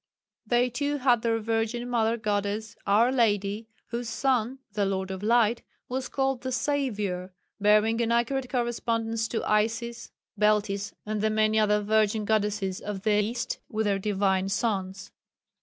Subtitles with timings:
[0.47, 5.61] They too had their virgin mother goddess, "Our Lady" whose son, the "Lord of Light,"
[5.87, 10.09] was called the "Saviour," bearing an accurate correspondence to Isis,
[10.39, 15.11] Beltis and the many other virgin goddesses of the east with their divine sons.